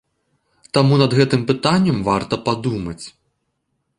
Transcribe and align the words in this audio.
Таму 0.77 0.97
над 1.01 1.11
гэтым 1.19 1.43
пытаннем 1.51 2.01
варта 2.09 2.35
падумаць. 2.47 3.01